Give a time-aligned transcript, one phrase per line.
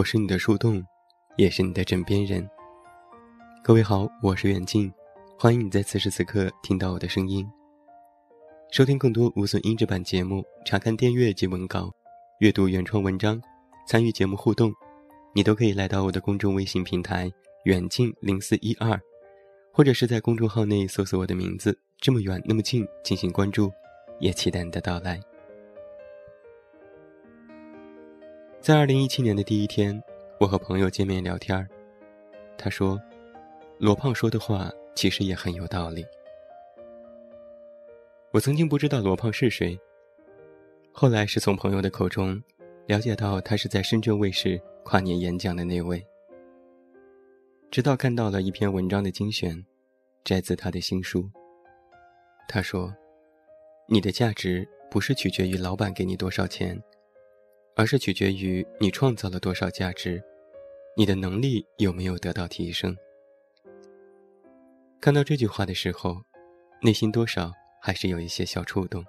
[0.00, 0.82] 我是你的树洞，
[1.36, 2.48] 也是你的枕边人。
[3.62, 4.90] 各位好，我是远近，
[5.38, 7.46] 欢迎你在此时此刻听到我的声音。
[8.70, 11.92] 收听更多无损音质版节目，查看电阅及文稿，
[12.38, 13.38] 阅读原创文章，
[13.86, 14.72] 参与节目互动，
[15.34, 17.30] 你都可以来到我的公众微信平台
[17.64, 18.98] “远近零四一二”，
[19.70, 23.70] 或者是在公众号内搜索我的名字“这么远那么近”进行关注，
[24.18, 25.20] 也期待你的到来。
[28.60, 29.98] 在二零一七年的第一天，
[30.38, 31.66] 我和朋友见面聊天。
[32.58, 33.00] 他说
[33.80, 36.04] ：“罗胖说的话其实也很有道理。”
[38.32, 39.80] 我曾经不知道罗胖是谁，
[40.92, 42.40] 后来是从朋友的口中
[42.84, 46.06] 了解到他是在深圳卫视跨年演讲的那位。
[47.70, 49.64] 直到看到了一篇文章的精选，
[50.22, 51.26] 摘自他的新书。
[52.46, 52.94] 他说
[53.88, 56.78] ：“你的价值不是取决于老板给你多少钱。”
[57.80, 60.22] 而是取决于你创造了多少价值，
[60.94, 62.94] 你的能力有没有得到提升。
[65.00, 66.22] 看到这句话的时候，
[66.82, 69.02] 内心多少还是有一些小触动。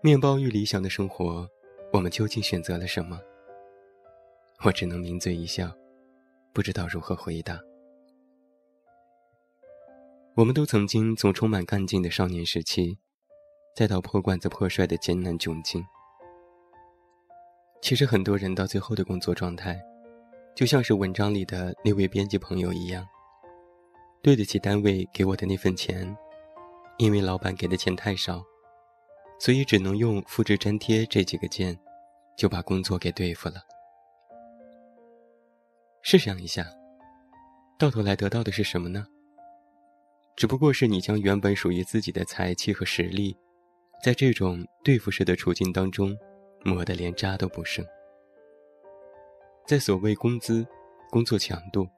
[0.00, 1.46] 面包与理想的生活，
[1.92, 3.20] 我们究竟选择了什么？
[4.64, 5.70] 我只能抿嘴一笑，
[6.54, 7.60] 不知道如何回答。
[10.34, 12.96] 我们都曾经从充满干劲的少年时期，
[13.74, 15.84] 再到破罐子破摔的艰难窘境。
[17.80, 19.80] 其实很多人到最后的工作状态，
[20.54, 23.06] 就像是文章里的那位编辑朋友一样，
[24.22, 26.16] 对得起单位给我的那份钱，
[26.98, 28.42] 因为老板给的钱太少，
[29.38, 31.78] 所以只能用复制粘贴这几个键，
[32.36, 33.56] 就把工作给对付了。
[36.02, 36.66] 试想一下，
[37.78, 39.06] 到头来得到的是什么呢？
[40.34, 43.36] 只不过是你将原本属于自己的才气和实力，
[44.02, 46.16] 在这种对付式的处境当中。
[46.66, 47.86] 磨得连渣都不剩。
[49.64, 50.66] 在所谓工资、
[51.10, 51.88] 工作强度、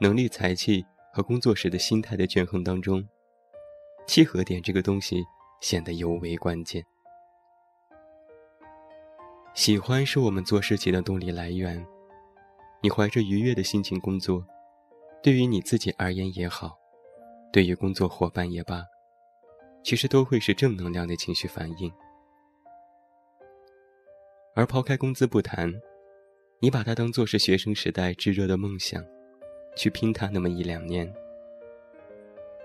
[0.00, 3.06] 能力、才气和工作时的心态的权衡当中，
[4.06, 5.24] 契合点这个东西
[5.60, 6.84] 显得尤为关键。
[9.52, 11.84] 喜欢是我们做事情的动力来源。
[12.82, 14.44] 你怀着愉悦的心情工作，
[15.22, 16.76] 对于你自己而言也好，
[17.50, 18.84] 对于工作伙伴也罢，
[19.82, 21.90] 其实都会是正能量的情绪反应。
[24.56, 25.68] 而抛开工资不谈，
[26.60, 29.04] 你把它当做是学生时代炙热的梦想，
[29.74, 31.12] 去拼它那么一两年。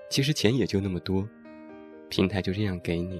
[0.07, 1.27] 其实钱也就那么多，
[2.07, 3.19] 平台就这样给你。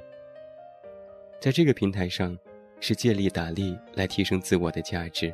[1.40, 2.38] 在这个平台上，
[2.80, 5.34] 是借力打力来提升自我的价值，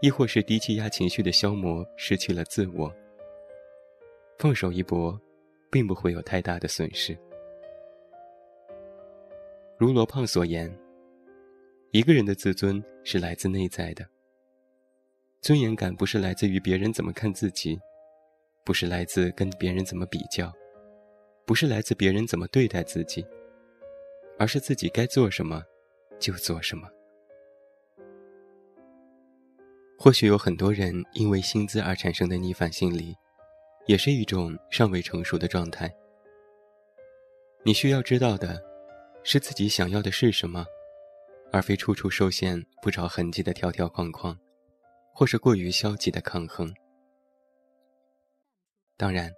[0.00, 2.92] 亦或是低气压情绪的消磨，失去了自我。
[4.36, 5.18] 放手一搏，
[5.70, 7.16] 并不会有太大的损失。
[9.78, 10.76] 如罗胖所言。
[11.96, 14.06] 一个人的自尊是来自内在的，
[15.40, 17.80] 尊严感不是来自于别人怎么看自己，
[18.66, 20.52] 不是来自跟别人怎么比较，
[21.46, 23.26] 不是来自别人怎么对待自己，
[24.38, 25.62] 而是自己该做什么
[26.20, 26.86] 就做什么。
[29.98, 33.16] 或许有很多人因为薪资而产生的逆反心理，
[33.86, 35.90] 也是一种尚未成熟的状态。
[37.62, 38.62] 你需要知道的，
[39.24, 40.66] 是自己想要的是什么。
[41.52, 44.38] 而非处处受限、不着痕迹的条条框框，
[45.14, 46.72] 或是过于消极的抗衡。
[48.96, 49.30] 当然，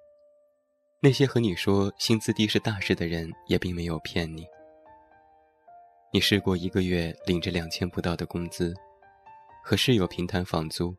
[1.00, 4.46] 那些和你说薪资低是大事的人，也并没有骗你。
[6.12, 8.74] 你试过一个月领着两千不到的工资，
[9.62, 10.96] 和室友平摊房租、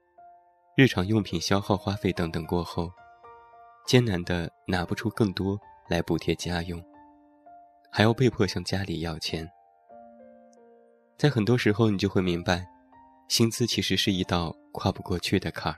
[0.76, 2.92] 日常用品消耗花费等等过后，
[3.88, 5.60] 艰难的拿不出更多
[5.90, 6.80] 来补贴家用，
[7.92, 9.50] 还要被迫向家里要钱。
[11.20, 12.66] 在很多时候，你就会明白，
[13.28, 15.78] 薪资其实是一道跨不过去的坎儿。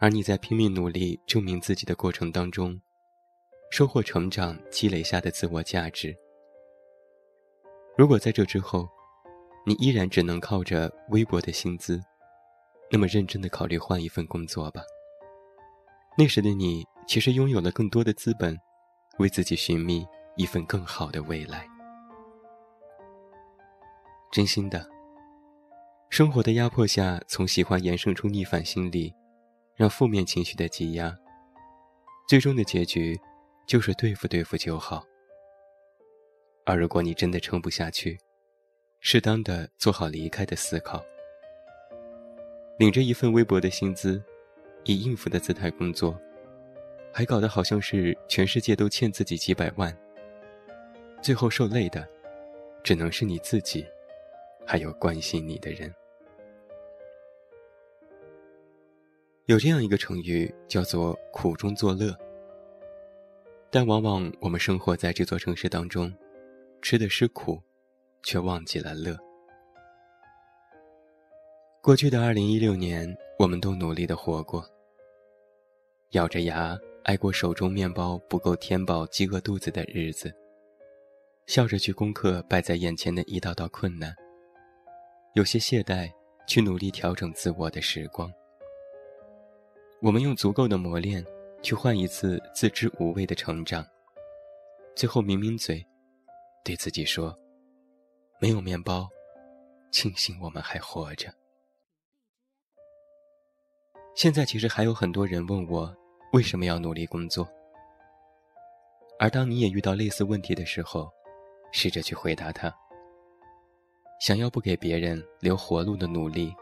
[0.00, 2.80] 而你在拼命努力证明自己的过程当中，
[3.70, 6.16] 收获成长积累下的自我价值。
[7.98, 8.88] 如果在这之后，
[9.66, 12.00] 你依然只能靠着微薄的薪资，
[12.90, 14.80] 那么认真的考虑换一份工作吧。
[16.16, 18.58] 那时的你，其实拥有了更多的资本，
[19.18, 20.06] 为自己寻觅
[20.36, 21.68] 一份更好的未来。
[24.32, 24.88] 真心的，
[26.08, 29.12] 生活的压迫下，从喜欢延伸出逆反心理，
[29.76, 31.14] 让负面情绪的挤压，
[32.26, 33.20] 最终的结局
[33.66, 35.04] 就是对付对付就好。
[36.64, 38.18] 而如果你真的撑不下去，
[39.00, 41.04] 适当的做好离开的思考。
[42.78, 44.18] 领着一份微薄的薪资，
[44.84, 46.18] 以应付的姿态工作，
[47.12, 49.94] 还搞得好像是全世界都欠自己几百万，
[51.20, 52.08] 最后受累的，
[52.82, 53.86] 只能是你自己。
[54.66, 55.92] 还有关心你的人。
[59.46, 62.16] 有这样一个成语叫做“苦中作乐”，
[63.70, 66.12] 但往往我们生活在这座城市当中，
[66.80, 67.60] 吃的是苦，
[68.22, 69.18] 却忘记了乐。
[71.82, 74.64] 过去的二零一六年，我们都努力的活过，
[76.10, 80.32] 咬着牙挨过手中面包不够填饱饥饿肚子的日子，
[81.46, 84.14] 笑着去攻克摆在眼前的一道道困难，
[85.34, 86.12] 有些懈怠
[86.46, 88.30] 去努力调整自我的时光。
[90.02, 91.24] 我们用足够的磨练，
[91.62, 93.86] 去换一次自知无畏的成长，
[94.94, 95.82] 最后抿抿嘴，
[96.62, 97.34] 对自己说
[98.40, 99.08] ：“没有面包，
[99.90, 101.32] 庆幸我们还活着。”
[104.14, 105.96] 现在其实还有很多人问我
[106.34, 107.48] 为什么要努力工作，
[109.18, 111.10] 而当你也遇到类似问题的时候，
[111.72, 112.70] 试着去回答他。
[114.22, 116.54] 想要不给别人留活路的努力，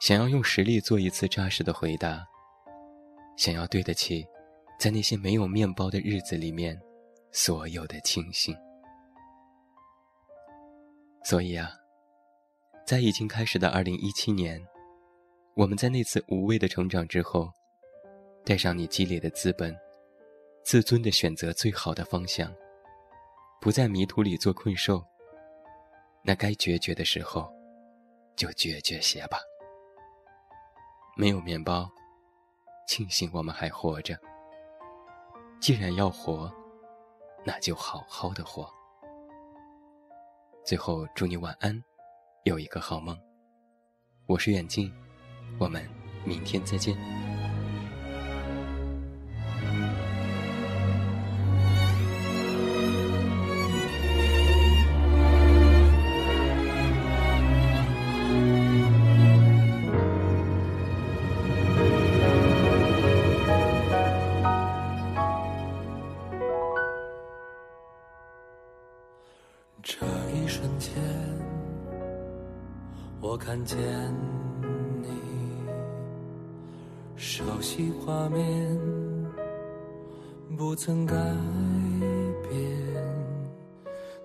[0.00, 2.26] 想要用实力做一次扎实的回答，
[3.36, 4.26] 想要对得起
[4.76, 6.76] 在那些没有面包的日子里面
[7.30, 8.56] 所有的庆幸。
[11.22, 11.70] 所以啊，
[12.84, 14.60] 在已经开始的二零一七年。
[15.54, 17.48] 我们在那次无畏的成长之后，
[18.44, 19.72] 带上你积累的资本，
[20.64, 22.52] 自尊的选择最好的方向，
[23.60, 25.00] 不在迷途里做困兽。
[26.28, 27.50] 那该决绝的时候，
[28.36, 29.38] 就决绝些吧。
[31.16, 31.90] 没有面包，
[32.86, 34.14] 庆幸我们还活着。
[35.58, 36.52] 既然要活，
[37.46, 38.70] 那就好好的活。
[40.66, 41.82] 最后，祝你晚安，
[42.44, 43.18] 有一个好梦。
[44.26, 44.92] 我是远近。
[45.58, 45.82] 我们
[46.26, 46.94] 明天再见。
[73.58, 73.76] 看见
[75.02, 75.08] 你。
[77.16, 78.78] 熟悉画面
[80.56, 81.16] 不曾改
[82.48, 82.54] 变，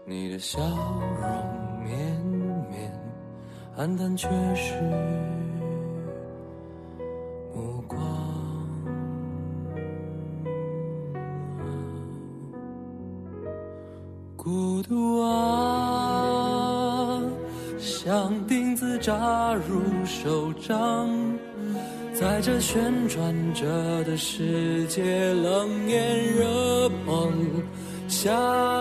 [0.06, 2.22] 你的笑容绵
[2.70, 2.94] 绵，
[3.76, 4.80] 黯淡却是
[7.56, 8.00] 目光。
[14.38, 17.20] 孤独啊，
[17.80, 18.73] 像钉
[19.04, 21.10] 扎入手掌。
[22.14, 22.80] 在这旋
[23.10, 23.66] 转着
[24.06, 27.34] 的世界，冷眼热捧，
[28.08, 28.32] 狭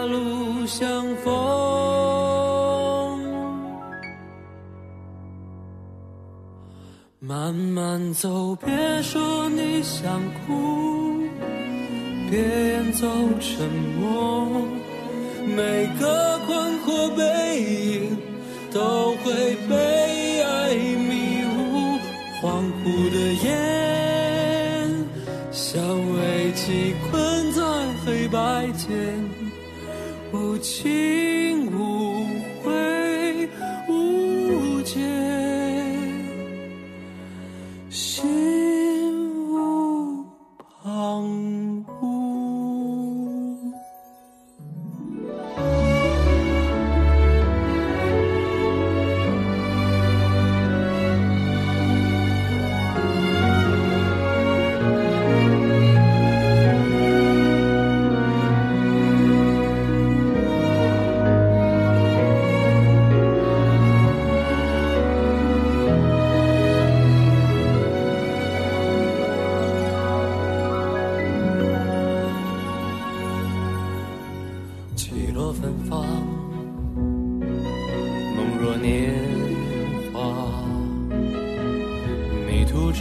[0.06, 1.32] 路相逢。
[7.19, 11.19] 慢慢走，别说你想哭，
[12.30, 13.08] 别演奏
[13.40, 14.46] 沉默，
[15.44, 18.16] 每个困惑背影
[18.72, 21.98] 都会被爱迷雾。
[22.40, 23.50] 恍惚的眼，
[25.52, 25.80] 像
[26.14, 27.62] 危机困在
[28.05, 28.91] 黑白间，
[30.32, 31.61] 无情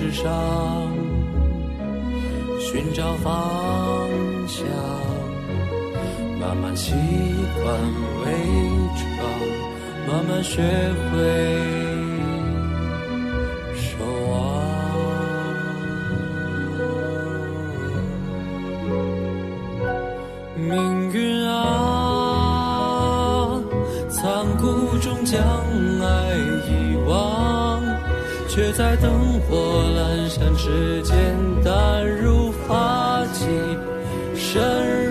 [0.01, 0.25] 世上
[2.59, 4.09] 寻找方
[4.47, 4.65] 向，
[6.39, 6.95] 慢慢习
[7.61, 7.79] 惯
[8.25, 8.33] 伪
[8.97, 9.19] 装，
[10.07, 10.59] 慢慢学
[11.11, 11.13] 会
[13.75, 14.33] 守望。
[20.57, 21.51] 命运啊，
[24.09, 24.23] 残
[24.57, 25.70] 酷终将。
[28.53, 31.15] 却在灯火阑珊之间
[31.63, 33.47] 淡如发髻，
[34.35, 35.10] 深